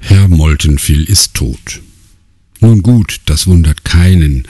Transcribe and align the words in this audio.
Herr 0.00 0.28
Moltenviel 0.28 1.04
ist 1.04 1.34
tot. 1.34 1.80
Nun 2.60 2.82
gut, 2.82 3.20
das 3.26 3.46
wundert 3.46 3.84
keinen. 3.84 4.46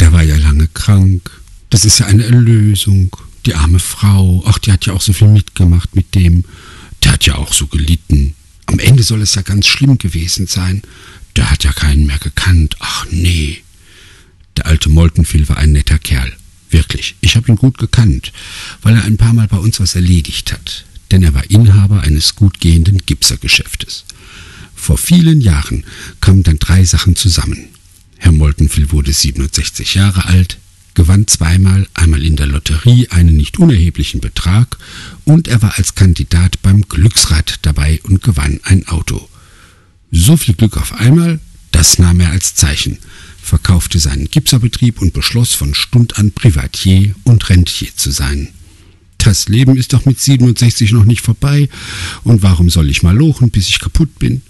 Der 0.00 0.12
war 0.12 0.22
ja 0.22 0.36
lange 0.36 0.68
krank. 0.68 1.30
Das 1.70 1.84
ist 1.84 2.00
ja 2.00 2.06
eine 2.06 2.24
Erlösung. 2.24 3.16
Die 3.46 3.54
arme 3.54 3.78
Frau, 3.78 4.42
ach, 4.46 4.58
die 4.58 4.72
hat 4.72 4.86
ja 4.86 4.92
auch 4.92 5.00
so 5.00 5.12
viel 5.12 5.28
mitgemacht 5.28 5.94
mit 5.94 6.14
dem. 6.14 6.44
Der 7.04 7.12
hat 7.12 7.26
ja 7.26 7.36
auch 7.36 7.52
so 7.52 7.66
gelitten. 7.66 8.34
Am 8.66 8.78
Ende 8.78 9.02
soll 9.02 9.22
es 9.22 9.34
ja 9.34 9.42
ganz 9.42 9.66
schlimm 9.66 9.98
gewesen 9.98 10.46
sein. 10.46 10.82
Der 11.36 11.50
hat 11.50 11.64
ja 11.64 11.72
keinen 11.72 12.06
mehr 12.06 12.18
gekannt. 12.18 12.76
Ach 12.80 13.06
nee. 13.10 13.62
Der 14.56 14.66
alte 14.66 14.88
Moltenviel 14.88 15.48
war 15.48 15.56
ein 15.56 15.72
netter 15.72 15.98
Kerl. 15.98 16.32
Wirklich, 16.70 17.14
ich 17.20 17.36
habe 17.36 17.50
ihn 17.50 17.56
gut 17.56 17.78
gekannt, 17.78 18.32
weil 18.82 18.94
er 18.94 19.04
ein 19.04 19.16
paar 19.16 19.32
Mal 19.32 19.48
bei 19.48 19.56
uns 19.56 19.80
was 19.80 19.94
erledigt 19.94 20.52
hat, 20.52 20.84
denn 21.10 21.22
er 21.22 21.32
war 21.32 21.50
Inhaber 21.50 22.02
eines 22.02 22.34
gut 22.34 22.60
gehenden 22.60 22.98
Gipsergeschäftes. 23.06 24.04
Vor 24.78 24.96
vielen 24.96 25.40
Jahren 25.40 25.84
kamen 26.20 26.42
dann 26.42 26.58
drei 26.58 26.84
Sachen 26.84 27.16
zusammen. 27.16 27.66
Herr 28.16 28.32
Moltenviel 28.32 28.90
wurde 28.90 29.12
67 29.12 29.94
Jahre 29.94 30.24
alt, 30.24 30.58
gewann 30.94 31.26
zweimal, 31.26 31.86
einmal 31.94 32.24
in 32.24 32.36
der 32.36 32.46
Lotterie 32.46 33.08
einen 33.10 33.36
nicht 33.36 33.58
unerheblichen 33.58 34.20
Betrag 34.20 34.78
und 35.24 35.46
er 35.48 35.60
war 35.62 35.76
als 35.76 35.94
Kandidat 35.94 36.62
beim 36.62 36.82
Glücksrad 36.82 37.58
dabei 37.62 38.00
und 38.04 38.22
gewann 38.22 38.60
ein 38.64 38.88
Auto. 38.88 39.28
So 40.10 40.36
viel 40.36 40.54
Glück 40.54 40.76
auf 40.76 40.94
einmal, 40.94 41.38
das 41.70 41.98
nahm 41.98 42.20
er 42.20 42.30
als 42.30 42.54
Zeichen 42.54 42.98
verkaufte 43.48 43.98
seinen 43.98 44.30
Gipserbetrieb 44.30 45.00
und 45.00 45.12
beschloss 45.12 45.54
von 45.54 45.74
Stund 45.74 46.18
an 46.18 46.32
Privatier 46.32 47.14
und 47.24 47.48
Rentier 47.48 47.88
zu 47.96 48.10
sein. 48.10 48.48
Das 49.16 49.48
Leben 49.48 49.76
ist 49.76 49.94
doch 49.94 50.04
mit 50.04 50.20
67 50.20 50.92
noch 50.92 51.04
nicht 51.04 51.22
vorbei, 51.22 51.68
und 52.22 52.42
warum 52.42 52.70
soll 52.70 52.88
ich 52.90 53.02
mal 53.02 53.16
lochen, 53.16 53.50
bis 53.50 53.68
ich 53.68 53.80
kaputt 53.80 54.18
bin? 54.18 54.42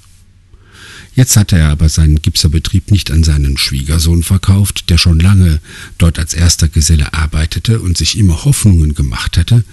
Jetzt 1.19 1.36
hatte 1.36 1.58
er 1.58 1.70
aber 1.70 1.88
seinen 1.88 2.22
Gipserbetrieb 2.22 2.92
nicht 2.92 3.11
an 3.11 3.24
seinen 3.24 3.58
Schwiegersohn 3.58 4.22
verkauft, 4.22 4.88
der 4.88 4.98
schon 4.98 5.19
lange 5.19 5.61
dort 5.98 6.16
als 6.16 6.33
erster 6.33 6.69
Geselle 6.69 7.12
arbeitete 7.12 7.80
und 7.80 7.98
sich 7.98 8.16
immer 8.16 8.44
Hoffnungen 8.44 8.94
gemacht 8.94 9.36
hatte, 9.36 9.64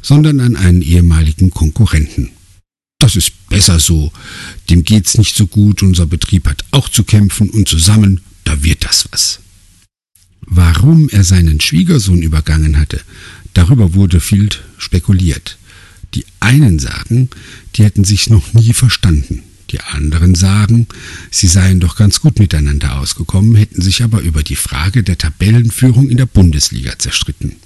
sondern 0.00 0.40
an 0.40 0.56
einen 0.56 0.80
ehemaligen 0.80 1.50
Konkurrenten. 1.50 2.30
Das 2.98 3.16
ist 3.16 3.32
besser 3.50 3.80
so. 3.80 4.14
Dem 4.70 4.82
geht's 4.82 5.18
nicht 5.18 5.36
so 5.36 5.46
gut, 5.46 5.82
unser 5.82 6.06
Betrieb 6.06 6.48
hat 6.48 6.64
auch 6.70 6.88
zu 6.88 7.04
kämpfen 7.04 7.50
und 7.50 7.68
zusammen 7.68 8.22
da 8.44 8.62
wird 8.62 8.86
das 8.86 9.06
was. 9.10 9.40
Warum 10.40 11.10
er 11.10 11.22
seinen 11.22 11.60
Schwiegersohn 11.60 12.22
übergangen 12.22 12.78
hatte, 12.78 13.02
darüber 13.52 13.92
wurde 13.92 14.20
viel 14.20 14.48
spekuliert. 14.78 15.58
Die 16.14 16.24
einen 16.40 16.78
sagen, 16.78 17.28
die 17.76 17.84
hätten 17.84 18.04
sich 18.04 18.30
noch 18.30 18.54
nie 18.54 18.72
verstanden. 18.72 19.42
Die 19.74 19.80
anderen 19.80 20.36
sagen, 20.36 20.86
sie 21.32 21.48
seien 21.48 21.80
doch 21.80 21.96
ganz 21.96 22.20
gut 22.20 22.38
miteinander 22.38 22.96
ausgekommen, 23.00 23.56
hätten 23.56 23.82
sich 23.82 24.04
aber 24.04 24.20
über 24.20 24.44
die 24.44 24.54
Frage 24.54 25.02
der 25.02 25.18
Tabellenführung 25.18 26.08
in 26.10 26.16
der 26.16 26.26
Bundesliga 26.26 26.96
zerstritten. 26.96 27.56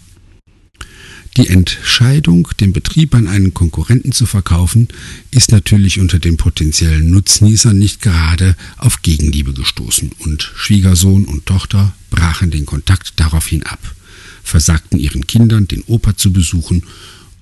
Die 1.36 1.48
Entscheidung, 1.48 2.48
den 2.60 2.72
Betrieb 2.72 3.14
an 3.14 3.28
einen 3.28 3.52
Konkurrenten 3.52 4.12
zu 4.12 4.24
verkaufen, 4.24 4.88
ist 5.32 5.52
natürlich 5.52 6.00
unter 6.00 6.18
den 6.18 6.38
potenziellen 6.38 7.10
Nutznießern 7.10 7.78
nicht 7.78 8.00
gerade 8.00 8.56
auf 8.78 9.02
Gegenliebe 9.02 9.52
gestoßen 9.52 10.12
und 10.20 10.50
Schwiegersohn 10.56 11.26
und 11.26 11.44
Tochter 11.44 11.92
brachen 12.08 12.50
den 12.50 12.64
Kontakt 12.64 13.20
daraufhin 13.20 13.64
ab, 13.64 13.80
versagten 14.42 14.98
ihren 14.98 15.26
Kindern, 15.26 15.68
den 15.68 15.82
Opa 15.82 16.16
zu 16.16 16.32
besuchen 16.32 16.84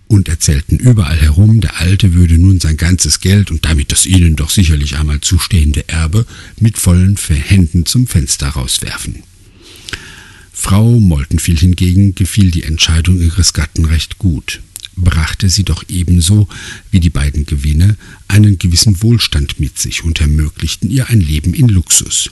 und 0.08 0.28
erzählten 0.28 0.76
überall 0.76 1.20
herum, 1.20 1.60
der 1.60 1.80
Alte 1.80 2.14
würde 2.14 2.38
nun 2.38 2.60
sein 2.60 2.76
ganzes 2.76 3.20
Geld 3.20 3.50
und 3.50 3.64
damit 3.64 3.92
das 3.92 4.06
ihnen 4.06 4.36
doch 4.36 4.50
sicherlich 4.50 4.96
einmal 4.96 5.20
zustehende 5.20 5.88
Erbe 5.88 6.26
mit 6.60 6.78
vollen 6.78 7.16
Händen 7.16 7.86
zum 7.86 8.06
Fenster 8.06 8.48
rauswerfen. 8.48 9.22
Frau 10.52 10.98
Moltenfiel 11.00 11.58
hingegen 11.58 12.14
gefiel 12.14 12.50
die 12.50 12.62
Entscheidung 12.62 13.20
ihres 13.20 13.52
Gatten 13.52 13.84
recht 13.84 14.18
gut, 14.18 14.60
brachte 14.96 15.50
sie 15.50 15.64
doch 15.64 15.84
ebenso 15.88 16.48
wie 16.90 17.00
die 17.00 17.10
beiden 17.10 17.44
Gewinne 17.44 17.96
einen 18.26 18.58
gewissen 18.58 19.02
Wohlstand 19.02 19.60
mit 19.60 19.78
sich 19.78 20.02
und 20.02 20.20
ermöglichten 20.20 20.90
ihr 20.90 21.08
ein 21.08 21.20
Leben 21.20 21.52
in 21.52 21.68
Luxus. 21.68 22.30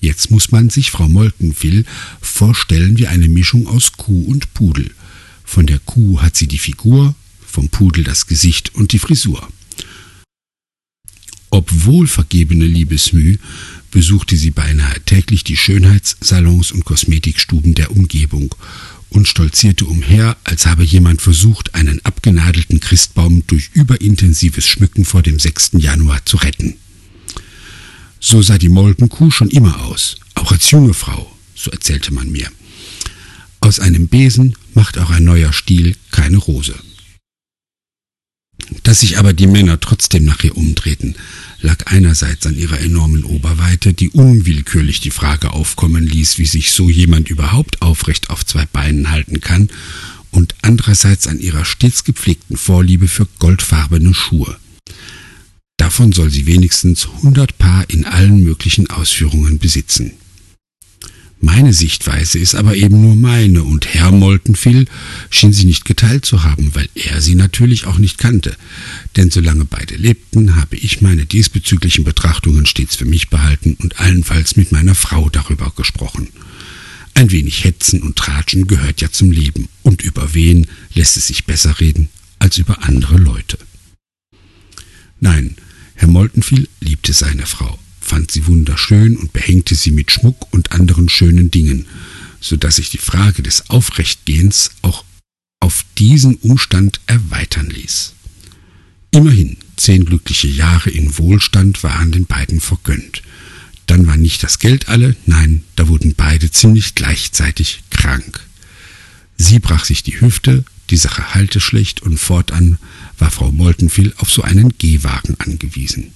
Jetzt 0.00 0.30
muss 0.30 0.50
man 0.50 0.70
sich 0.70 0.90
Frau 0.90 1.08
Moltenfiel 1.08 1.84
vorstellen 2.20 2.98
wie 2.98 3.06
eine 3.06 3.28
Mischung 3.28 3.66
aus 3.66 3.92
Kuh 3.92 4.24
und 4.24 4.52
Pudel. 4.54 4.90
Von 5.50 5.66
der 5.66 5.80
Kuh 5.80 6.22
hat 6.22 6.36
sie 6.36 6.46
die 6.46 6.60
Figur, 6.60 7.16
vom 7.44 7.70
Pudel 7.70 8.04
das 8.04 8.28
Gesicht 8.28 8.72
und 8.76 8.92
die 8.92 9.00
Frisur. 9.00 9.48
Obwohl 11.50 12.06
vergebene 12.06 12.66
Liebesmüh 12.66 13.36
besuchte 13.90 14.36
sie 14.36 14.52
beinahe 14.52 15.00
täglich 15.00 15.42
die 15.42 15.56
Schönheitssalons 15.56 16.70
und 16.70 16.84
Kosmetikstuben 16.84 17.74
der 17.74 17.90
Umgebung 17.90 18.54
und 19.08 19.26
stolzierte 19.26 19.86
umher, 19.86 20.36
als 20.44 20.66
habe 20.66 20.84
jemand 20.84 21.20
versucht, 21.20 21.74
einen 21.74 21.98
abgenadelten 22.04 22.78
Christbaum 22.78 23.42
durch 23.48 23.70
überintensives 23.72 24.68
Schmücken 24.68 25.04
vor 25.04 25.22
dem 25.22 25.40
6. 25.40 25.72
Januar 25.78 26.24
zu 26.26 26.36
retten. 26.36 26.76
So 28.20 28.40
sah 28.40 28.56
die 28.56 28.68
Molkenkuh 28.68 29.32
schon 29.32 29.50
immer 29.50 29.80
aus, 29.80 30.14
auch 30.34 30.52
als 30.52 30.70
junge 30.70 30.94
Frau, 30.94 31.36
so 31.56 31.72
erzählte 31.72 32.14
man 32.14 32.30
mir. 32.30 32.48
Aus 33.60 33.78
einem 33.78 34.08
Besen 34.08 34.56
macht 34.74 34.98
auch 34.98 35.10
ein 35.10 35.24
neuer 35.24 35.52
Stiel 35.52 35.96
keine 36.10 36.38
Rose. 36.38 36.74
Dass 38.82 39.00
sich 39.00 39.18
aber 39.18 39.32
die 39.32 39.46
Männer 39.46 39.80
trotzdem 39.80 40.24
nach 40.24 40.42
ihr 40.44 40.56
umdrehten, 40.56 41.16
lag 41.60 41.86
einerseits 41.86 42.46
an 42.46 42.56
ihrer 42.56 42.80
enormen 42.80 43.24
Oberweite, 43.24 43.92
die 43.92 44.10
unwillkürlich 44.10 45.00
die 45.00 45.10
Frage 45.10 45.52
aufkommen 45.52 46.06
ließ, 46.06 46.38
wie 46.38 46.46
sich 46.46 46.72
so 46.72 46.88
jemand 46.88 47.28
überhaupt 47.28 47.82
aufrecht 47.82 48.30
auf 48.30 48.46
zwei 48.46 48.66
Beinen 48.66 49.10
halten 49.10 49.40
kann, 49.40 49.68
und 50.30 50.54
andererseits 50.62 51.26
an 51.26 51.40
ihrer 51.40 51.64
stets 51.64 52.04
gepflegten 52.04 52.56
Vorliebe 52.56 53.08
für 53.08 53.26
goldfarbene 53.40 54.14
Schuhe. 54.14 54.56
Davon 55.76 56.12
soll 56.12 56.30
sie 56.30 56.46
wenigstens 56.46 57.08
hundert 57.22 57.58
Paar 57.58 57.88
in 57.90 58.04
allen 58.04 58.44
möglichen 58.44 58.88
Ausführungen 58.90 59.58
besitzen. 59.58 60.12
Meine 61.42 61.72
Sichtweise 61.72 62.38
ist 62.38 62.54
aber 62.54 62.76
eben 62.76 63.00
nur 63.00 63.16
meine, 63.16 63.64
und 63.64 63.86
Herr 63.86 64.12
Moltenviel 64.12 64.84
schien 65.30 65.54
sie 65.54 65.64
nicht 65.64 65.86
geteilt 65.86 66.26
zu 66.26 66.44
haben, 66.44 66.74
weil 66.74 66.88
er 66.94 67.22
sie 67.22 67.34
natürlich 67.34 67.86
auch 67.86 67.96
nicht 67.96 68.18
kannte. 68.18 68.54
Denn 69.16 69.30
solange 69.30 69.64
beide 69.64 69.96
lebten, 69.96 70.56
habe 70.56 70.76
ich 70.76 71.00
meine 71.00 71.24
diesbezüglichen 71.24 72.04
Betrachtungen 72.04 72.66
stets 72.66 72.94
für 72.94 73.06
mich 73.06 73.30
behalten 73.30 73.74
und 73.80 73.98
allenfalls 74.00 74.56
mit 74.56 74.70
meiner 74.70 74.94
Frau 74.94 75.30
darüber 75.30 75.72
gesprochen. 75.74 76.28
Ein 77.14 77.30
wenig 77.30 77.64
Hetzen 77.64 78.02
und 78.02 78.16
Tratschen 78.16 78.66
gehört 78.66 79.00
ja 79.00 79.10
zum 79.10 79.30
Leben, 79.30 79.68
und 79.82 80.02
über 80.02 80.34
wen 80.34 80.66
lässt 80.94 81.16
es 81.16 81.28
sich 81.28 81.46
besser 81.46 81.80
reden 81.80 82.10
als 82.38 82.58
über 82.58 82.84
andere 82.84 83.16
Leute. 83.16 83.58
Nein, 85.20 85.56
Herr 85.94 86.08
Moltenviel 86.08 86.68
liebte 86.80 87.14
seine 87.14 87.46
Frau 87.46 87.78
fand 88.10 88.32
sie 88.32 88.48
wunderschön 88.48 89.16
und 89.16 89.32
behängte 89.32 89.76
sie 89.76 89.92
mit 89.92 90.10
Schmuck 90.10 90.52
und 90.52 90.72
anderen 90.72 91.08
schönen 91.08 91.52
Dingen, 91.52 91.86
so 92.40 92.56
dass 92.56 92.76
sich 92.76 92.90
die 92.90 92.98
Frage 92.98 93.40
des 93.44 93.70
Aufrechtgehens 93.70 94.72
auch 94.82 95.04
auf 95.60 95.84
diesen 95.96 96.34
Umstand 96.34 97.00
erweitern 97.06 97.70
ließ. 97.70 98.14
Immerhin 99.12 99.58
zehn 99.76 100.04
glückliche 100.04 100.48
Jahre 100.48 100.90
in 100.90 101.18
Wohlstand 101.18 101.84
waren 101.84 102.10
den 102.10 102.26
beiden 102.26 102.60
vergönnt. 102.60 103.22
Dann 103.86 104.08
war 104.08 104.16
nicht 104.16 104.42
das 104.42 104.58
Geld 104.58 104.88
alle, 104.88 105.14
nein, 105.26 105.62
da 105.76 105.86
wurden 105.86 106.16
beide 106.16 106.50
ziemlich 106.50 106.96
gleichzeitig 106.96 107.84
krank. 107.90 108.40
Sie 109.36 109.60
brach 109.60 109.84
sich 109.84 110.02
die 110.02 110.20
Hüfte, 110.20 110.64
die 110.90 110.96
Sache 110.96 111.32
halte 111.32 111.60
schlecht 111.60 112.02
und 112.02 112.18
fortan 112.18 112.78
war 113.18 113.30
Frau 113.30 113.52
Moltenviel 113.52 114.14
auf 114.16 114.32
so 114.32 114.42
einen 114.42 114.76
Gehwagen 114.78 115.36
angewiesen. 115.38 116.12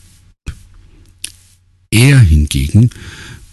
Er 1.94 2.18
hingegen 2.18 2.90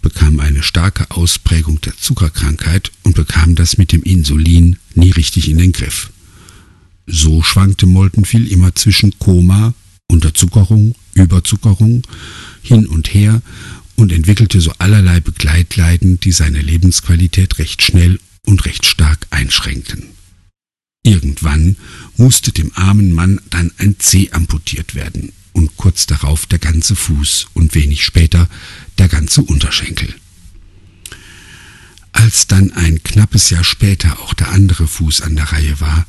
bekam 0.02 0.40
eine 0.40 0.64
starke 0.64 1.12
Ausprägung 1.12 1.80
der 1.82 1.96
Zuckerkrankheit 1.96 2.92
und 3.04 3.16
bekam 3.16 3.54
das 3.54 3.78
mit 3.78 3.92
dem 3.92 4.02
Insulin 4.02 4.78
nie 4.96 5.12
richtig 5.12 5.48
in 5.48 5.60
den 5.60 5.74
Griff. 5.74 6.10
So 7.06 7.44
schwankte 7.44 7.86
Moltenviel 7.86 8.48
immer 8.48 8.74
zwischen 8.74 9.14
Koma, 9.20 9.76
Unterzuckerung, 10.08 10.96
Überzuckerung 11.14 12.02
hin 12.64 12.88
und 12.88 13.14
her 13.14 13.44
und 13.96 14.12
entwickelte 14.12 14.60
so 14.60 14.72
allerlei 14.80 15.20
Begleitleiden, 15.20 16.20
die 16.20 16.32
seine 16.32 16.64
Lebensqualität 16.64 17.60
recht 17.60 17.84
schnell 17.84 18.20
und 18.48 18.66
recht 18.66 18.88
stark 18.88 19.28
einschränkten. 19.30 20.06
Irgendwann 21.04 21.76
musste 22.18 22.52
dem 22.52 22.72
armen 22.74 23.12
Mann 23.12 23.40
dann 23.52 23.70
ein 23.78 23.98
Zeh 24.00 24.32
amputiert 24.32 24.96
werden 24.96 25.32
und 25.54 25.78
kurz 25.92 26.06
darauf 26.06 26.46
der 26.46 26.58
ganze 26.58 26.96
Fuß 26.96 27.48
und 27.54 27.76
wenig 27.76 28.06
später 28.06 28.48
der 28.98 29.10
ganze 29.10 29.42
Unterschenkel. 29.42 30.08
Als 32.14 32.48
dann 32.48 32.72
ein 32.72 33.04
knappes 33.04 33.50
Jahr 33.50 33.66
später 33.66 34.22
auch 34.22 34.34
der 34.34 34.54
andere 34.54 34.88
Fuß 34.88 35.20
an 35.20 35.36
der 35.36 35.52
Reihe 35.52 35.82
war, 35.82 36.08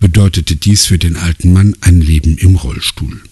bedeutete 0.00 0.56
dies 0.56 0.86
für 0.86 0.98
den 0.98 1.16
alten 1.16 1.52
Mann 1.52 1.76
ein 1.80 2.00
Leben 2.00 2.38
im 2.38 2.56
Rollstuhl. 2.56 3.22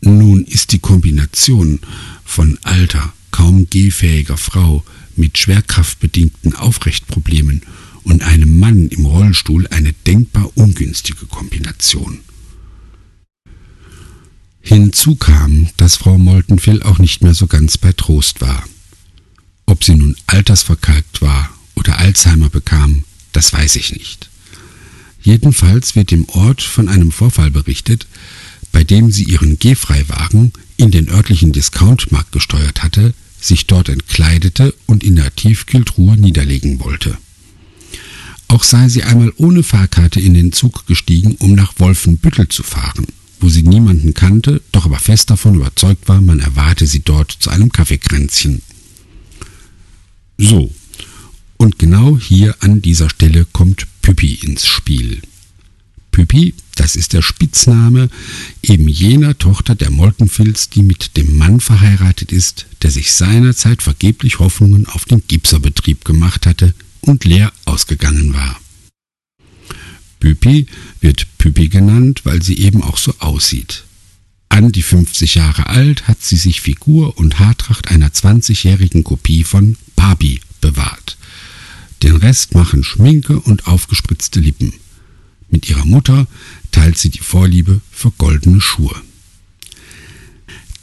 Nun 0.00 0.44
ist 0.44 0.70
die 0.70 0.78
Kombination 0.78 1.80
von 2.24 2.56
alter, 2.62 3.12
kaum 3.32 3.68
gehfähiger 3.68 4.36
Frau 4.36 4.84
mit 5.16 5.38
schwerkraftbedingten 5.38 6.54
Aufrechtproblemen 6.54 7.62
und 8.04 8.22
einem 8.22 8.60
Mann 8.60 8.86
im 8.90 9.06
Rollstuhl 9.06 9.66
eine 9.66 9.92
denkbar 9.92 10.56
ungünstige 10.56 11.26
Kombination. 11.26 12.20
Hinzu 14.72 15.16
kam, 15.16 15.68
dass 15.76 15.96
Frau 15.96 16.16
Moltenfil 16.16 16.82
auch 16.82 16.98
nicht 16.98 17.22
mehr 17.22 17.34
so 17.34 17.46
ganz 17.46 17.76
bei 17.76 17.92
Trost 17.92 18.40
war. 18.40 18.64
Ob 19.66 19.84
sie 19.84 19.94
nun 19.94 20.16
altersverkalkt 20.26 21.20
war 21.20 21.50
oder 21.74 21.98
Alzheimer 21.98 22.48
bekam, 22.48 23.04
das 23.32 23.52
weiß 23.52 23.76
ich 23.76 23.92
nicht. 23.92 24.30
Jedenfalls 25.20 25.94
wird 25.94 26.10
im 26.10 26.26
Ort 26.30 26.62
von 26.62 26.88
einem 26.88 27.12
Vorfall 27.12 27.50
berichtet, 27.50 28.06
bei 28.72 28.82
dem 28.82 29.12
sie 29.12 29.24
ihren 29.24 29.58
Gehfreiwagen 29.58 30.54
in 30.78 30.90
den 30.90 31.10
örtlichen 31.10 31.52
Discountmarkt 31.52 32.32
gesteuert 32.32 32.82
hatte, 32.82 33.12
sich 33.38 33.66
dort 33.66 33.90
entkleidete 33.90 34.74
und 34.86 35.04
in 35.04 35.16
der 35.16 35.36
Tiefkühltruhe 35.36 36.16
niederlegen 36.16 36.80
wollte. 36.80 37.18
Auch 38.48 38.64
sei 38.64 38.88
sie 38.88 39.02
einmal 39.02 39.34
ohne 39.36 39.64
Fahrkarte 39.64 40.18
in 40.18 40.32
den 40.32 40.50
Zug 40.50 40.86
gestiegen, 40.86 41.34
um 41.40 41.52
nach 41.54 41.74
Wolfenbüttel 41.76 42.48
zu 42.48 42.62
fahren, 42.62 43.06
wo 43.42 43.48
sie 43.48 43.62
niemanden 43.62 44.14
kannte, 44.14 44.62
doch 44.72 44.86
aber 44.86 44.98
fest 44.98 45.30
davon 45.30 45.56
überzeugt 45.56 46.08
war, 46.08 46.20
man 46.20 46.38
erwarte 46.38 46.86
sie 46.86 47.00
dort 47.00 47.32
zu 47.32 47.50
einem 47.50 47.72
Kaffeekränzchen. 47.72 48.62
So, 50.38 50.72
und 51.56 51.78
genau 51.78 52.18
hier 52.18 52.56
an 52.60 52.82
dieser 52.82 53.10
Stelle 53.10 53.44
kommt 53.44 53.86
Püppi 54.00 54.34
ins 54.34 54.66
Spiel. 54.66 55.22
Püppi, 56.10 56.54
das 56.76 56.96
ist 56.96 57.12
der 57.12 57.22
Spitzname 57.22 58.10
eben 58.62 58.88
jener 58.88 59.36
Tochter 59.38 59.74
der 59.74 59.90
Molkenfils, 59.90 60.68
die 60.70 60.82
mit 60.82 61.16
dem 61.16 61.36
Mann 61.36 61.60
verheiratet 61.60 62.32
ist, 62.32 62.66
der 62.82 62.90
sich 62.90 63.12
seinerzeit 63.12 63.82
vergeblich 63.82 64.38
Hoffnungen 64.38 64.86
auf 64.86 65.04
den 65.04 65.22
Gipserbetrieb 65.26 66.04
gemacht 66.04 66.46
hatte 66.46 66.74
und 67.00 67.24
leer 67.24 67.52
ausgegangen 67.64 68.34
war. 68.34 68.61
Püppi 70.22 70.66
wird 71.00 71.26
Püppi 71.36 71.66
genannt, 71.66 72.20
weil 72.22 72.44
sie 72.44 72.56
eben 72.58 72.80
auch 72.80 72.96
so 72.96 73.12
aussieht. 73.18 73.82
An 74.48 74.70
die 74.70 74.84
50 74.84 75.34
Jahre 75.34 75.66
alt 75.66 76.06
hat 76.06 76.22
sie 76.22 76.36
sich 76.36 76.60
Figur 76.60 77.18
und 77.18 77.40
Haartracht 77.40 77.90
einer 77.90 78.10
20-jährigen 78.10 79.02
Kopie 79.02 79.42
von 79.42 79.76
Barbie 79.96 80.40
bewahrt. 80.60 81.18
Den 82.04 82.14
Rest 82.14 82.54
machen 82.54 82.84
Schminke 82.84 83.40
und 83.40 83.66
aufgespritzte 83.66 84.38
Lippen. 84.38 84.72
Mit 85.50 85.68
ihrer 85.68 85.84
Mutter 85.84 86.28
teilt 86.70 86.98
sie 86.98 87.10
die 87.10 87.18
Vorliebe 87.18 87.80
für 87.90 88.12
goldene 88.12 88.60
Schuhe. 88.60 88.94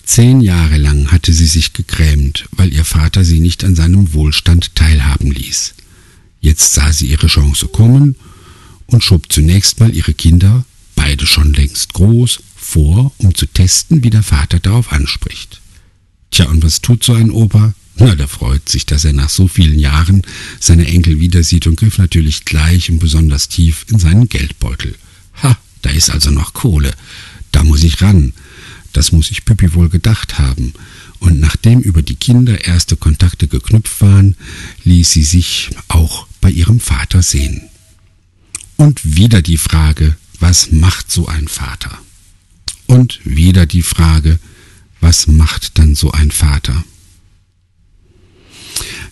Zehn 0.04 0.42
Jahre 0.42 0.76
lang 0.76 1.14
hatte 1.14 1.32
sie 1.32 1.48
sich 1.48 1.72
gegrämt, 1.72 2.50
weil 2.52 2.74
ihr 2.74 2.84
Vater 2.84 3.24
sie 3.24 3.40
nicht 3.40 3.64
an 3.64 3.76
seinem 3.76 4.14
Wohlstand 4.14 4.76
teilhaben 4.76 5.32
ließ. 5.32 5.76
Jetzt 6.42 6.74
sah 6.74 6.92
sie 6.92 7.08
ihre 7.08 7.28
Chance 7.28 7.70
kommen 7.70 8.18
und 8.92 9.04
schob 9.04 9.32
zunächst 9.32 9.80
mal 9.80 9.96
ihre 9.96 10.14
Kinder, 10.14 10.66
beide 10.96 11.26
schon 11.26 11.54
längst 11.54 11.94
groß, 11.94 12.40
vor, 12.56 13.14
um 13.18 13.34
zu 13.34 13.46
testen, 13.46 14.04
wie 14.04 14.10
der 14.10 14.24
Vater 14.24 14.60
darauf 14.60 14.92
anspricht. 14.92 15.62
Tja, 16.32 16.46
und 16.48 16.64
was 16.64 16.82
tut 16.82 17.04
so 17.04 17.14
ein 17.14 17.32
Opa? 17.32 17.74
Na, 17.96 18.16
der 18.16 18.28
freut 18.28 18.70
sich, 18.70 18.86
dass 18.86 19.06
er 19.06 19.14
nach 19.14 19.30
so 19.30 19.48
vielen 19.48 19.80
Jahren 19.80 20.22
seine 20.60 20.88
Enkel 20.88 21.20
wieder 21.20 21.44
sieht 21.44 21.68
und 21.68 21.78
griff 21.78 21.98
natürlich 21.98 22.46
gleich 22.46 22.90
und 22.90 23.00
besonders 23.00 23.50
tief 23.50 23.86
in 23.90 24.00
seinen 24.00 24.30
Geldbeutel. 24.30 24.96
Ha, 25.44 25.58
da 25.82 25.90
ist 25.90 26.10
also 26.10 26.32
noch 26.32 26.54
Kohle. 26.54 26.94
Da 27.52 27.64
muss 27.64 27.84
ich 27.84 28.02
ran. 28.02 28.34
Das 28.94 29.12
muss 29.12 29.32
ich 29.32 29.46
Püppi 29.46 29.74
wohl 29.74 29.90
gedacht 29.90 30.40
haben. 30.40 30.74
Und 31.20 31.40
nachdem 31.40 31.82
über 31.82 32.02
die 32.02 32.16
Kinder 32.16 32.66
erste 32.66 32.96
Kontakte 32.96 33.48
geknüpft 33.48 34.00
waren, 34.02 34.36
ließ 34.86 35.12
sie 35.12 35.24
sich 35.24 35.70
auch 35.90 36.28
bei 36.40 36.50
ihrem 36.50 36.80
Vater 36.80 37.22
sehen. 37.22 37.69
Und 38.80 39.18
wieder 39.18 39.42
die 39.42 39.58
Frage, 39.58 40.16
was 40.40 40.72
macht 40.72 41.12
so 41.12 41.28
ein 41.28 41.50
Vater? 41.50 42.00
Und 42.88 43.20
wieder 43.26 43.66
die 43.66 43.82
Frage, 43.82 44.40
was 45.02 45.28
macht 45.28 45.78
dann 45.78 45.96
so 45.96 46.12
ein 46.12 46.32
Vater? 46.32 46.86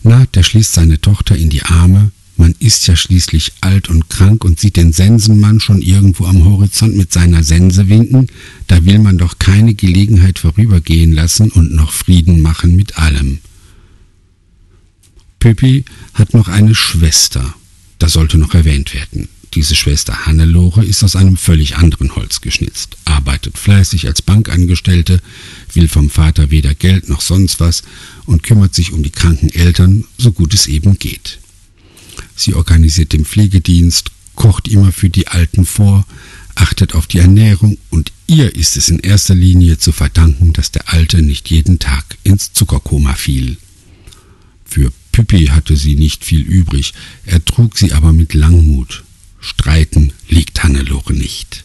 Na, 0.03 0.25
der 0.27 0.43
schließt 0.43 0.71
seine 0.71 1.01
Tochter 1.01 1.35
in 1.35 1.49
die 1.49 1.63
Arme. 1.63 2.11
Man 2.37 2.55
ist 2.59 2.87
ja 2.87 2.95
schließlich 2.95 3.55
alt 3.59 3.89
und 3.89 4.09
krank 4.09 4.45
und 4.45 4.57
sieht 4.57 4.77
den 4.77 4.93
Sensenmann 4.93 5.59
schon 5.59 5.81
irgendwo 5.81 6.27
am 6.27 6.45
Horizont 6.45 6.95
mit 6.95 7.11
seiner 7.11 7.43
Sense 7.43 7.89
winken. 7.89 8.27
Da 8.67 8.85
will 8.85 8.99
man 8.99 9.17
doch 9.17 9.37
keine 9.37 9.73
Gelegenheit 9.73 10.39
vorübergehen 10.39 11.11
lassen 11.11 11.51
und 11.51 11.73
noch 11.73 11.91
Frieden 11.91 12.39
machen 12.39 12.77
mit 12.77 12.97
allem. 12.97 13.39
Püppi 15.39 15.83
hat 16.13 16.33
noch 16.33 16.47
eine 16.47 16.73
Schwester. 16.73 17.53
Das 17.99 18.13
sollte 18.13 18.37
noch 18.37 18.53
erwähnt 18.53 18.93
werden. 18.93 19.27
Diese 19.57 19.73
Schwester 19.73 20.27
Hannelore 20.27 20.85
ist 20.85 21.03
aus 21.03 21.15
einem 21.15 21.35
völlig 21.35 21.77
anderen 21.77 22.15
Holz 22.15 22.41
geschnitzt, 22.41 22.95
arbeitet 23.05 23.57
fleißig 23.57 24.05
als 24.05 24.21
Bankangestellte, 24.21 25.19
will 25.73 25.87
vom 25.87 26.11
Vater 26.11 26.51
weder 26.51 26.75
Geld 26.75 27.09
noch 27.09 27.21
sonst 27.21 27.59
was 27.59 27.81
und 28.27 28.43
kümmert 28.43 28.75
sich 28.75 28.91
um 28.91 29.01
die 29.01 29.09
kranken 29.09 29.49
Eltern, 29.49 30.03
so 30.19 30.31
gut 30.31 30.53
es 30.53 30.67
eben 30.67 30.99
geht. 30.99 31.39
Sie 32.35 32.53
organisiert 32.53 33.13
den 33.13 33.25
Pflegedienst, 33.25 34.11
kocht 34.35 34.67
immer 34.67 34.91
für 34.91 35.09
die 35.09 35.27
Alten 35.27 35.65
vor, 35.65 36.05
achtet 36.53 36.93
auf 36.93 37.07
die 37.07 37.17
Ernährung 37.17 37.79
und 37.89 38.11
ihr 38.27 38.55
ist 38.55 38.77
es 38.77 38.89
in 38.89 38.99
erster 38.99 39.33
Linie 39.33 39.79
zu 39.79 39.91
verdanken, 39.91 40.53
dass 40.53 40.69
der 40.69 40.93
Alte 40.93 41.23
nicht 41.23 41.49
jeden 41.49 41.79
Tag 41.79 42.05
ins 42.23 42.53
Zuckerkoma 42.53 43.15
fiel. 43.15 43.57
Für 44.65 44.91
Püppi 45.13 45.47
hatte 45.47 45.75
sie 45.75 45.95
nicht 45.95 46.23
viel 46.23 46.41
übrig, 46.41 46.93
er 47.25 47.43
trug 47.43 47.75
sie 47.75 47.93
aber 47.93 48.13
mit 48.13 48.35
Langmut. 48.35 49.03
Streiten 49.39 50.13
liegt 50.27 50.63
Hannelore 50.63 51.13
nicht. 51.13 51.63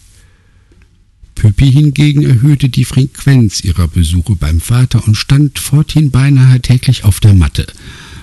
Püppi 1.35 1.73
hingegen 1.73 2.23
erhöhte 2.25 2.69
die 2.69 2.85
Frequenz 2.85 3.64
ihrer 3.64 3.88
Besuche 3.88 4.37
beim 4.37 4.61
Vater 4.61 5.07
und 5.07 5.17
stand 5.17 5.59
forthin 5.59 6.11
beinahe 6.11 6.61
täglich 6.61 7.05
auf 7.05 7.19
der 7.19 7.35
Matte. 7.35 7.67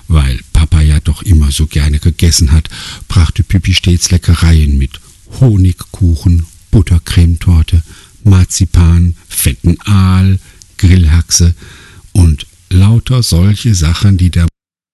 Weil 0.07 0.39
Papa 0.53 0.81
ja 0.81 0.99
doch 0.99 1.21
immer 1.23 1.51
so 1.51 1.67
gerne 1.67 1.99
gegessen 1.99 2.51
hat, 2.51 2.69
brachte 3.07 3.43
Püppi 3.43 3.73
stets 3.73 4.09
Leckereien 4.11 4.77
mit. 4.77 5.01
Honigkuchen, 5.39 6.45
Buttercremetorte, 6.71 7.83
Marzipan, 8.23 9.15
fetten 9.27 9.77
Aal, 9.81 10.39
Grillhaxe 10.77 11.55
und 12.13 12.47
lauter 12.69 13.21
solche 13.21 13.75
Sachen, 13.75 14.17
die 14.17 14.29
der 14.29 14.47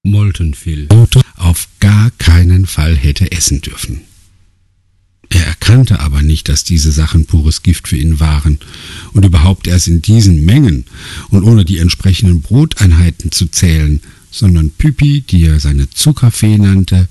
Moltenfil 0.04 0.88
auf 1.36 1.68
gar 1.80 2.12
keinen 2.12 2.66
Fall 2.66 2.96
hätte 2.96 3.32
essen 3.32 3.62
dürfen. 3.62 4.02
Erkannte 5.66 6.00
aber 6.00 6.22
nicht, 6.22 6.48
dass 6.48 6.64
diese 6.64 6.92
Sachen 6.92 7.26
pures 7.26 7.64
Gift 7.64 7.88
für 7.88 7.98
ihn 7.98 8.20
waren 8.20 8.60
und 9.14 9.26
überhaupt 9.26 9.66
erst 9.66 9.88
in 9.88 10.00
diesen 10.00 10.46
Mengen 10.46 10.86
und 11.30 11.44
ohne 11.44 11.66
die 11.66 11.80
entsprechenden 11.80 12.42
Broteinheiten 12.42 13.32
zu 13.32 13.48
zählen, 13.48 14.00
sondern 14.30 14.70
Püppi, 14.70 15.22
die 15.22 15.44
er 15.46 15.60
seine 15.60 15.90
Zuckerfee 15.90 16.60
nannte, 16.60 17.08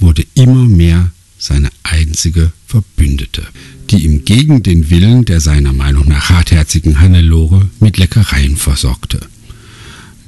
wurde 0.00 0.24
immer 0.32 0.64
mehr 0.64 1.10
seine 1.36 1.68
einzige 1.82 2.52
Verbündete, 2.66 3.42
die 3.90 4.06
ihm 4.06 4.24
gegen 4.24 4.62
den 4.62 4.88
Willen 4.88 5.26
der 5.26 5.42
seiner 5.42 5.74
Meinung 5.74 6.08
nach 6.08 6.30
hartherzigen 6.30 6.98
Hannelore 6.98 7.68
mit 7.78 7.98
Leckereien 7.98 8.56
versorgte. 8.56 9.20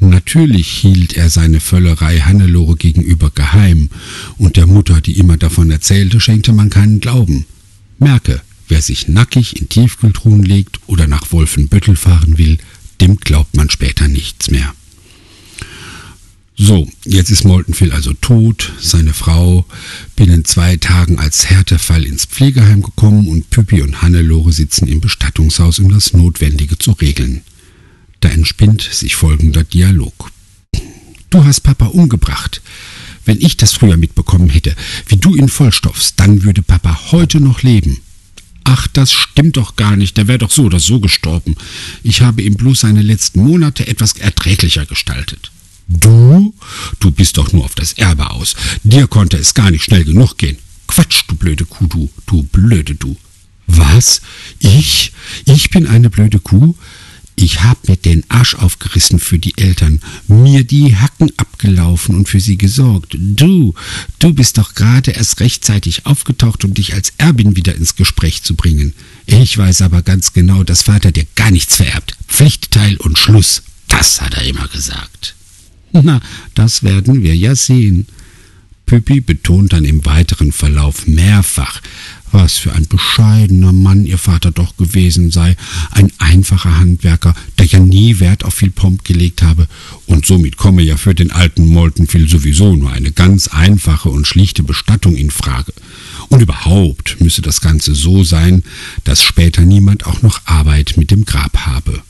Natürlich 0.01 0.69
hielt 0.69 1.17
er 1.17 1.31
seine 1.31 1.61
Völlerei 1.61 2.19
Hannelore 2.19 2.77
gegenüber 2.77 3.31
geheim, 3.35 3.89
und 4.37 4.59
der 4.59 4.67
Mutter, 4.67 5.01
die 5.01 5.17
immer 5.19 5.39
davon 5.39 5.71
erzählte, 5.71 6.21
schenkte 6.21 6.53
man 6.53 6.69
keinen 6.69 7.01
Glauben. 7.01 7.47
Merke, 7.99 8.41
wer 8.69 8.83
sich 8.83 9.09
nackig 9.09 9.61
in 9.61 9.69
Tiefkühltruhen 9.69 10.43
legt 10.43 10.81
oder 10.87 11.07
nach 11.07 11.33
Wolfenbüttel 11.33 11.97
fahren 11.97 12.39
will, 12.39 12.59
dem 13.01 13.17
glaubt 13.17 13.57
man 13.57 13.71
später 13.71 14.09
nichts 14.09 14.51
mehr. 14.51 14.75
So, 16.57 16.89
jetzt 17.05 17.31
ist 17.31 17.45
Moltenfil 17.45 17.91
also 17.91 18.13
tot, 18.13 18.73
seine 18.81 19.13
Frau 19.13 19.67
binnen 20.15 20.45
zwei 20.45 20.77
Tagen 20.77 21.19
als 21.19 21.51
Härtefall 21.51 22.05
ins 22.05 22.27
Pflegeheim 22.27 22.81
gekommen 22.83 23.27
und 23.27 23.51
Püppi 23.51 23.83
und 23.83 24.03
Hannelore 24.03 24.53
sitzen 24.53 24.87
im 24.87 25.01
Bestattungshaus, 25.01 25.81
um 25.81 25.91
das 25.91 26.13
Notwendige 26.13 26.79
zu 26.79 26.93
regeln. 26.93 27.43
Da 28.21 28.29
entspinnt 28.29 28.83
sich 28.83 29.17
folgender 29.17 29.65
Dialog. 29.65 30.31
Du 31.31 31.45
hast 31.45 31.63
Papa 31.63 31.87
umgebracht. 31.87 32.63
Wenn 33.25 33.41
ich 33.41 33.57
das 33.57 33.73
früher 33.73 33.97
mitbekommen 33.97 34.49
hätte, 34.49 34.75
wie 35.09 35.17
du 35.17 35.35
ihn 35.35 35.49
vollstopfst, 35.49 36.15
dann 36.17 36.43
würde 36.45 36.63
Papa 36.63 37.13
heute 37.13 37.41
noch 37.41 37.63
leben. 37.63 37.99
Ach, 38.65 38.87
das 38.89 39.13
stimmt 39.13 39.57
doch 39.57 39.77
gar 39.77 39.97
nicht, 39.97 40.17
der 40.17 40.27
wäre 40.27 40.39
doch 40.39 40.51
so 40.51 40.65
oder 40.65 40.81
so 40.81 40.99
gestorben. 41.01 41.55
Ich 42.03 42.23
habe 42.23 42.43
ihm 42.43 42.55
bloß 42.55 42.81
seine 42.81 43.03
letzten 43.03 43.43
Monate 43.43 43.87
etwas 43.87 44.15
erträglicher 44.15 44.87
gestaltet. 44.87 45.51
Du? 45.87 46.55
Du 46.99 47.11
bist 47.11 47.37
doch 47.37 47.53
nur 47.53 47.65
auf 47.65 47.75
das 47.75 47.93
Erbe 47.93 48.31
aus. 48.31 48.57
Dir 48.83 49.07
konnte 49.07 49.37
es 49.37 49.53
gar 49.53 49.71
nicht 49.71 49.85
schnell 49.85 50.05
genug 50.05 50.39
gehen. 50.39 50.57
Quatsch, 50.87 51.25
du 51.29 51.35
blöde 51.37 51.67
Kuh, 51.67 51.87
du, 51.87 52.11
du 52.27 52.43
blöde 52.45 52.95
du. 52.95 53.17
Was? 53.67 54.23
Ich? 54.59 55.13
Ich 55.45 55.71
bin 55.71 55.87
eine 55.87 56.11
blöde 56.11 56.39
Kuh? 56.39 56.75
Ich 57.37 57.63
hab 57.63 57.89
mir 57.89 57.97
den 57.97 58.25
Arsch 58.29 58.55
aufgerissen 58.55 59.19
für 59.19 59.39
die 59.39 59.59
Eltern, 59.59 60.01
mir 60.29 60.63
die 60.65 60.97
Hacken 60.97 61.33
abgelaufen 61.37 62.15
und 62.15 62.29
für 62.29 62.41
sie 62.41 62.57
gesorgt. 62.57 63.17
Du, 63.19 63.75
du 64.21 64.33
bist 64.33 64.59
doch 64.59 64.75
gerade 64.75 65.11
erst 65.11 65.41
rechtzeitig 65.41 66.07
aufgetaucht, 66.07 66.65
um 66.65 66.75
dich 66.75 66.95
als 66.95 67.13
Erbin 67.19 67.57
wieder 67.57 67.75
ins 67.75 67.97
Gespräch 67.97 68.43
zu 68.43 68.55
bringen. 68.55 68.93
Ich 69.27 69.59
weiß 69.59 69.83
aber 69.83 70.03
ganz 70.03 70.33
genau, 70.33 70.63
dass 70.63 70.83
Vater 70.83 71.11
dir 71.11 71.27
gar 71.35 71.51
nichts 71.51 71.77
vererbt. 71.77 72.17
Pflichtteil 72.29 72.97
und 72.99 73.19
Schluss. 73.19 73.63
Das 73.89 74.21
hat 74.21 74.35
er 74.35 74.45
immer 74.45 74.69
gesagt. 74.69 75.35
Na, 75.93 76.21
das 76.55 76.83
werden 76.83 77.23
wir 77.23 77.37
ja 77.37 77.55
sehen. 77.55 78.07
Püppi 78.87 79.21
betont 79.21 79.73
dann 79.73 79.85
im 79.85 80.05
weiteren 80.05 80.53
Verlauf 80.53 81.07
mehrfach, 81.07 81.81
was 82.35 82.59
für 82.59 82.73
ein 82.73 82.89
bescheidener 82.89 83.73
Mann 83.73 84.05
ihr 84.05 84.19
Vater 84.19 84.51
doch 84.51 84.77
gewesen 84.77 85.31
sei, 85.31 85.57
ein 85.93 86.13
einfacher 86.19 86.79
Handwerker, 86.79 87.35
der 87.59 87.67
ja 87.67 87.79
nie 87.79 88.19
Wert 88.19 88.45
auf 88.45 88.55
viel 88.55 88.73
Pomp 88.73 89.05
gelegt 89.05 89.43
habe, 89.43 89.69
und 90.07 90.27
somit 90.27 90.57
komme 90.57 90.83
ja 90.83 90.97
für 90.97 91.15
den 91.15 91.31
alten 91.31 91.69
Moltenfil 91.69 92.29
sowieso 92.29 92.75
nur 92.75 92.91
eine 92.91 93.13
ganz 93.13 93.47
einfache 93.49 94.09
und 94.11 94.27
schlichte 94.27 94.65
Bestattung 94.65 95.15
in 95.15 95.31
Frage. 95.31 95.73
Und 96.29 96.43
überhaupt 96.43 97.21
müsse 97.21 97.41
das 97.41 97.61
Ganze 97.61 97.95
so 97.95 98.25
sein, 98.25 98.65
dass 99.05 99.23
später 99.23 99.63
niemand 99.63 100.05
auch 100.05 100.23
noch 100.23 100.41
Arbeit 100.45 100.95
mit 100.97 101.13
dem 101.13 101.25
Grab 101.25 101.57
habe. 101.59 102.03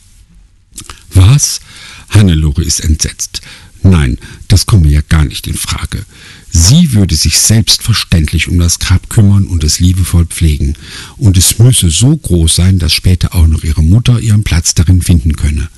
Was? 1.13 1.61
Hannelore 2.09 2.63
ist 2.63 2.79
entsetzt. 2.79 3.41
Nein, 3.85 4.17
das 4.47 4.65
komme 4.65 4.89
ja 4.89 5.01
gar 5.07 5.25
nicht 5.25 5.45
in 5.45 5.53
Frage. 5.53 6.05
Sie 6.49 6.93
würde 6.93 7.15
sich 7.15 7.37
selbstverständlich 7.37 8.47
um 8.47 8.57
das 8.57 8.79
Grab 8.79 9.09
kümmern 9.09 9.45
und 9.45 9.63
es 9.63 9.79
liebevoll 9.79 10.25
pflegen, 10.25 10.75
und 11.17 11.37
es 11.37 11.59
müsse 11.59 11.91
so 11.91 12.17
groß 12.17 12.55
sein, 12.55 12.79
dass 12.79 12.93
später 12.93 13.35
auch 13.35 13.45
noch 13.45 13.63
ihre 13.63 13.83
Mutter 13.83 14.19
ihren 14.19 14.43
Platz 14.43 14.73
darin 14.73 15.03
finden 15.03 15.35
könne. 15.35 15.69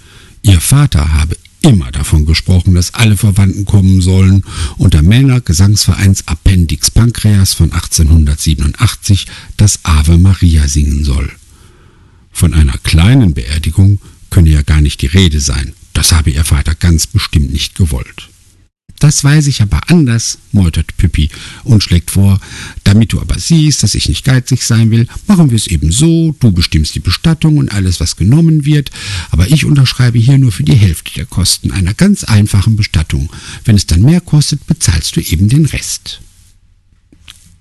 Ihr 0.42 0.62
Vater 0.62 1.16
habe 1.16 1.36
immer 1.62 1.92
davon 1.92 2.26
gesprochen, 2.26 2.76
dass 2.76 2.94
alle 2.94 3.18
Verwandten 3.18 3.66
kommen 3.66 4.02
sollen 4.02 4.46
und 4.78 4.94
der 4.94 5.04
Männer 5.04 5.42
Gesangsvereins 5.42 6.28
Appendix 6.28 6.90
Pankreas 6.90 7.56
von 7.56 7.74
1887 7.74 9.28
das 9.58 9.80
Ave 9.84 10.18
Maria 10.18 10.70
singen 10.70 11.04
soll. 11.04 11.30
Von 12.32 12.54
einer 12.54 12.78
kleinen 12.84 13.34
Beerdigung 13.34 14.00
könne 14.30 14.52
ja 14.52 14.62
gar 14.62 14.80
nicht 14.80 15.02
die 15.02 15.08
Rede 15.08 15.42
sein. 15.42 15.74
Das 15.98 16.12
habe 16.12 16.30
ihr 16.30 16.44
Vater 16.44 16.76
ganz 16.76 17.08
bestimmt 17.08 17.52
nicht 17.52 17.74
gewollt. 17.74 18.30
Das 19.00 19.24
weiß 19.24 19.48
ich 19.48 19.64
aber 19.64 19.90
anders, 19.90 20.38
meutert 20.52 20.96
Püppi 20.96 21.32
und 21.64 21.84
schlägt 21.84 22.12
vor, 22.12 22.40
damit 22.84 23.14
du 23.14 23.20
aber 23.20 23.40
siehst, 23.40 23.82
dass 23.82 23.96
ich 23.96 24.08
nicht 24.08 24.24
geizig 24.24 24.64
sein 24.64 24.92
will, 24.92 25.08
machen 25.26 25.50
wir 25.50 25.56
es 25.56 25.66
eben 25.66 25.92
so, 25.92 26.36
du 26.40 26.52
bestimmst 26.52 26.94
die 26.94 27.00
Bestattung 27.00 27.58
und 27.58 27.74
alles, 27.74 28.00
was 28.00 28.16
genommen 28.16 28.64
wird, 28.64 28.92
aber 29.32 29.48
ich 29.48 29.66
unterschreibe 29.66 30.20
hier 30.20 30.38
nur 30.38 30.52
für 30.52 30.64
die 30.64 30.76
Hälfte 30.76 31.14
der 31.16 31.26
Kosten 31.26 31.72
einer 31.72 31.96
ganz 31.96 32.24
einfachen 32.24 32.76
Bestattung. 32.76 33.32
Wenn 33.66 33.76
es 33.76 33.88
dann 33.88 34.04
mehr 34.04 34.22
kostet, 34.22 34.68
bezahlst 34.68 35.16
du 35.16 35.22
eben 35.22 35.50
den 35.50 35.66
Rest. 35.66 36.22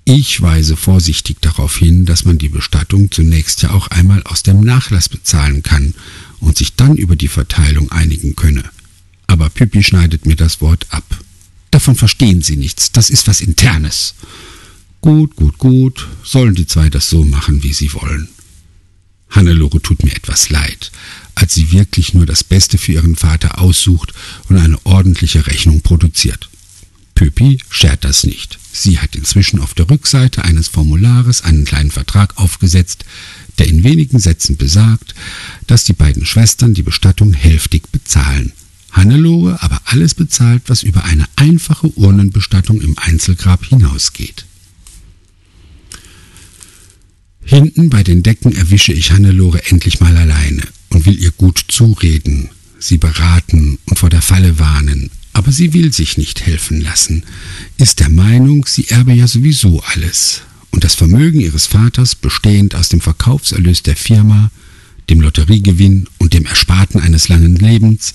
Ich 0.05 0.43
weise 0.43 0.77
vorsichtig 0.77 1.39
darauf 1.41 1.79
hin, 1.79 2.05
dass 2.05 2.27
man 2.27 2.37
die 2.37 2.51
Bestattung 2.51 3.11
zunächst 3.11 3.63
ja 3.63 3.71
auch 3.71 3.89
einmal 3.89 4.23
aus 4.25 4.43
dem 4.43 4.61
Nachlass 4.61 5.09
bezahlen 5.09 5.63
kann 5.63 5.95
und 6.41 6.57
sich 6.57 6.75
dann 6.75 6.97
über 6.97 7.17
die 7.17 7.29
Verteilung 7.29 7.91
einigen 7.91 8.37
könne. 8.37 8.65
Aber 9.27 9.49
Pippi 9.51 9.83
schneidet 9.83 10.27
mir 10.27 10.37
das 10.37 10.61
Wort 10.61 10.87
ab. 10.91 11.05
Davon 11.71 11.97
verstehen 11.97 12.43
Sie 12.43 12.57
nichts, 12.57 12.93
das 12.93 13.11
ist 13.11 13.27
was 13.27 13.41
Internes. 13.41 14.15
Gut, 15.01 15.37
gut, 15.37 15.59
gut, 15.59 16.09
sollen 16.25 16.55
die 16.55 16.67
zwei 16.67 16.91
das 16.91 17.09
so 17.09 17.25
machen, 17.25 17.63
wie 17.63 17.73
sie 17.73 17.93
wollen. 17.93 18.29
Hannelore 19.31 19.81
tut 19.81 20.03
mir 20.03 20.15
etwas 20.15 20.51
leid, 20.51 20.91
als 21.35 21.55
sie 21.55 21.73
wirklich 21.73 22.15
nur 22.15 22.27
das 22.27 22.43
Beste 22.43 22.79
für 22.79 22.93
ihren 22.93 23.17
Vater 23.17 23.61
aussucht 23.61 24.13
und 24.49 24.57
eine 24.57 24.79
ordentliche 24.85 25.47
Rechnung 25.47 25.81
produziert. 25.83 26.49
Püppi 27.15 27.61
schert 27.71 28.05
das 28.05 28.25
nicht. 28.25 28.59
Sie 28.73 28.99
hat 28.99 29.17
inzwischen 29.17 29.61
auf 29.61 29.75
der 29.75 29.89
Rückseite 29.89 30.45
eines 30.45 30.69
Formulares 30.69 31.43
einen 31.43 31.65
kleinen 31.65 31.91
Vertrag 31.91 32.37
aufgesetzt, 32.37 33.05
der 33.59 33.69
in 33.69 33.85
wenigen 33.85 34.19
Sätzen 34.19 34.57
besagt, 34.57 35.15
dass 35.67 35.85
die 35.85 35.93
beiden 35.93 36.27
Schwestern 36.27 36.75
die 36.75 36.83
Bestattung 36.83 37.33
hälftig 37.33 37.91
bezahlen. 37.91 38.53
Hannelore 38.93 39.63
aber 39.63 39.81
alles 39.85 40.15
bezahlt, 40.15 40.63
was 40.67 40.83
über 40.83 41.05
eine 41.05 41.27
einfache 41.37 41.89
Urnenbestattung 41.99 42.81
im 42.81 42.97
Einzelgrab 42.99 43.65
hinausgeht. 43.65 44.47
Hinten 47.45 47.91
bei 47.91 48.03
den 48.03 48.23
Decken 48.23 48.57
erwische 48.57 48.93
ich 48.93 49.13
Hannelore 49.13 49.65
endlich 49.67 50.01
mal 50.01 50.17
alleine 50.17 50.63
und 50.89 51.07
will 51.07 51.17
ihr 51.19 51.31
gut 51.31 51.63
zureden, 51.69 52.49
sie 52.79 52.99
beraten 52.99 53.79
und 53.87 53.99
vor 53.99 54.11
der 54.11 54.23
Falle 54.23 54.59
warnen, 54.59 55.11
aber 55.33 55.53
sie 55.53 55.73
will 55.73 55.93
sich 55.93 56.17
nicht 56.17 56.45
helfen 56.47 56.81
lassen, 56.81 57.23
ist 57.77 58.01
der 58.01 58.09
Meinung, 58.09 58.67
sie 58.67 58.89
erbe 58.89 59.13
ja 59.13 59.29
sowieso 59.29 59.81
alles, 59.83 60.43
und 60.71 60.85
das 60.85 60.95
Vermögen 60.95 61.41
ihres 61.41 61.67
Vaters, 61.67 62.15
bestehend 62.15 62.75
aus 62.75 62.89
dem 62.89 63.01
Verkaufserlös 63.01 63.83
der 63.83 63.97
Firma, 63.97 64.51
dem 65.09 65.21
Lotteriegewinn 65.21 66.09
und 66.19 66.35
dem 66.35 66.47
Ersparten 66.47 67.01
eines 67.01 67.29
langen 67.29 67.57
Lebens, 67.57 68.13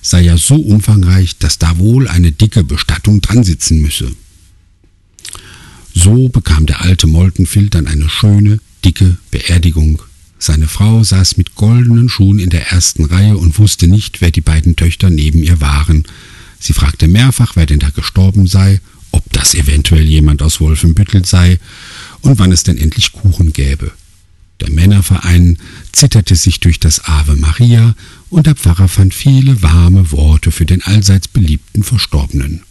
sei 0.00 0.22
ja 0.22 0.36
so 0.38 0.56
umfangreich, 0.56 1.38
dass 1.38 1.58
da 1.58 1.78
wohl 1.78 2.08
eine 2.08 2.32
dicke 2.32 2.64
Bestattung 2.64 3.20
dran 3.20 3.44
sitzen 3.44 3.82
müsse. 3.82 4.10
So 5.94 6.28
bekam 6.28 6.66
der 6.66 6.82
alte 6.82 7.06
Moltenfield 7.06 7.74
dann 7.74 7.88
eine 7.88 8.08
schöne, 8.08 8.60
dicke 8.84 9.16
Beerdigung. 9.30 10.00
Seine 10.38 10.68
Frau 10.68 11.02
saß 11.02 11.36
mit 11.36 11.56
goldenen 11.56 12.08
Schuhen 12.08 12.38
in 12.38 12.50
der 12.50 12.70
ersten 12.70 13.04
Reihe 13.04 13.36
und 13.36 13.58
wusste 13.58 13.88
nicht, 13.88 14.20
wer 14.20 14.30
die 14.30 14.40
beiden 14.40 14.76
Töchter 14.76 15.10
neben 15.10 15.42
ihr 15.42 15.60
waren. 15.60 16.04
Sie 16.60 16.72
fragte 16.72 17.08
mehrfach, 17.08 17.56
wer 17.56 17.66
denn 17.66 17.80
da 17.80 17.90
gestorben 17.90 18.46
sei 18.46 18.80
ob 19.10 19.24
das 19.32 19.54
eventuell 19.54 20.04
jemand 20.04 20.42
aus 20.42 20.60
Wolfenbüttel 20.60 21.24
sei 21.24 21.58
und 22.22 22.38
wann 22.38 22.52
es 22.52 22.62
denn 22.62 22.78
endlich 22.78 23.12
Kuchen 23.12 23.52
gäbe. 23.52 23.92
Der 24.60 24.70
Männerverein 24.70 25.58
zitterte 25.92 26.34
sich 26.34 26.60
durch 26.60 26.80
das 26.80 27.04
Ave 27.04 27.36
Maria 27.36 27.94
und 28.28 28.46
der 28.46 28.56
Pfarrer 28.56 28.88
fand 28.88 29.14
viele 29.14 29.62
warme 29.62 30.10
Worte 30.10 30.50
für 30.50 30.66
den 30.66 30.82
allseits 30.82 31.28
beliebten 31.28 31.84
Verstorbenen. 31.84 32.62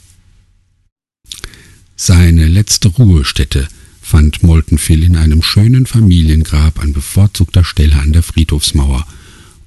Seine 1.96 2.48
letzte 2.48 2.89
Ruhestätte 2.89 3.68
fand 4.01 4.44
Moltenfil 4.44 5.04
in 5.04 5.16
einem 5.16 5.42
schönen 5.42 5.86
Familiengrab 5.86 6.80
an 6.80 6.94
bevorzugter 6.94 7.63
Stelle 7.63 8.00
an 8.00 8.13
der 8.13 8.24
Friedhofsmauer, 8.24 9.06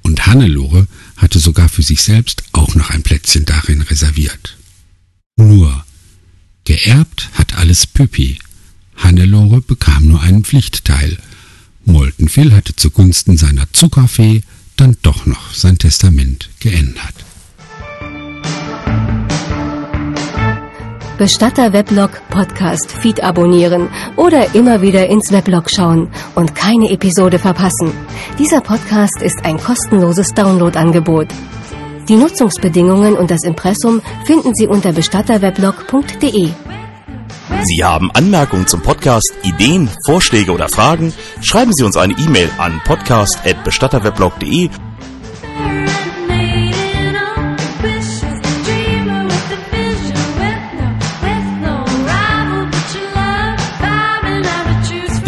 und 0.02 0.26
Hannelore 0.26 0.86
hatte 1.16 1.38
sogar 1.38 1.68
für 1.68 1.82
sich 1.82 2.02
selbst 2.02 2.44
auch 2.52 2.74
noch 2.74 2.88
ein 2.90 3.02
Plätzchen 3.02 3.44
darin 3.44 3.82
reserviert. 3.82 4.56
Nur 5.36 5.84
Geerbt 6.64 7.30
hat 7.34 7.56
alles 7.56 7.86
Püppi. 7.86 8.38
Hannelore 9.02 9.60
bekam 9.60 10.06
nur 10.06 10.20
einen 10.22 10.44
Pflichtteil. 10.44 11.18
Moltenfil 11.84 12.52
hatte 12.54 12.76
zugunsten 12.76 13.36
seiner 13.36 13.70
Zuckerfee 13.72 14.42
dann 14.76 14.96
doch 15.02 15.26
noch 15.26 15.52
sein 15.52 15.78
Testament 15.78 16.48
geändert. 16.60 17.14
Bestatter 21.18 21.74
Weblog 21.74 22.12
Podcast 22.30 22.90
Feed 22.90 23.22
abonnieren 23.22 23.90
oder 24.16 24.54
immer 24.54 24.80
wieder 24.80 25.06
ins 25.08 25.30
Weblog 25.30 25.70
schauen 25.70 26.08
und 26.34 26.54
keine 26.54 26.90
Episode 26.90 27.38
verpassen. 27.38 27.92
Dieser 28.38 28.62
Podcast 28.62 29.20
ist 29.20 29.44
ein 29.44 29.58
kostenloses 29.58 30.32
Downloadangebot. 30.32 31.28
Die 32.08 32.16
Nutzungsbedingungen 32.16 33.16
und 33.16 33.30
das 33.30 33.44
Impressum 33.44 34.00
finden 34.24 34.54
Sie 34.54 34.66
unter 34.66 34.92
bestatterweblog.de. 34.92 36.48
Sie 37.64 37.84
haben 37.84 38.10
Anmerkungen 38.12 38.66
zum 38.66 38.82
Podcast, 38.82 39.32
Ideen, 39.42 39.88
Vorschläge 40.06 40.52
oder 40.52 40.68
Fragen? 40.68 41.12
Schreiben 41.42 41.72
Sie 41.72 41.84
uns 41.84 41.96
eine 41.96 42.14
E-Mail 42.14 42.50
an 42.58 42.80
podcast@bestatterweblog.de 42.84 44.70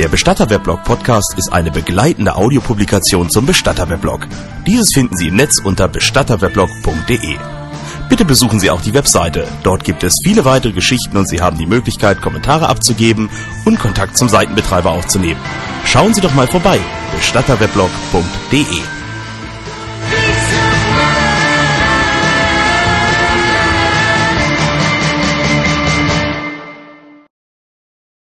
Der 0.02 0.09
Bestatter-Weblog 0.09 0.82
Podcast 0.82 1.35
ist 1.37 1.52
eine 1.52 1.71
begleitende 1.71 2.35
Audiopublikation 2.35 3.30
zum 3.30 3.47
Bestatter-Weblog. 3.47 4.26
Dieses 4.66 4.92
finden 4.92 5.16
Sie 5.16 5.28
im 5.28 5.37
Netz 5.37 5.61
unter 5.61 5.87
bestatterweblog.de. 5.87 7.62
Bitte 8.12 8.26
besuchen 8.26 8.61
Sie 8.61 8.69
auch 8.69 8.83
die 8.83 8.92
Webseite. 8.92 9.49
Dort 9.62 9.85
gibt 9.85 10.02
es 10.02 10.21
viele 10.23 10.45
weitere 10.45 10.73
Geschichten 10.73 11.16
und 11.16 11.26
Sie 11.26 11.40
haben 11.40 11.57
die 11.57 11.64
Möglichkeit, 11.64 12.21
Kommentare 12.21 12.69
abzugeben 12.69 13.31
und 13.64 13.78
Kontakt 13.78 14.19
zum 14.19 14.28
Seitenbetreiber 14.28 14.90
aufzunehmen. 14.90 15.40
Schauen 15.87 16.12
Sie 16.12 16.21
doch 16.21 16.35
mal 16.35 16.47
vorbei. 16.47 16.78
bestatterweblog.de 17.16 19.01